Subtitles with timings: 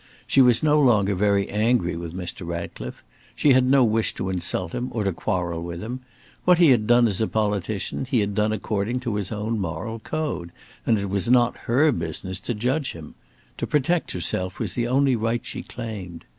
[0.25, 2.43] She was no longer very angry with Mr.
[2.47, 3.03] Ratcliffe.
[3.35, 5.99] She had no wish to insult him, or to quarrel with him.
[6.43, 9.99] What he had done as a politician, he had done according to his own moral
[9.99, 10.51] code,
[10.87, 13.13] and it was not her business to judge him;
[13.59, 16.25] to protect herself was the only right she claimed.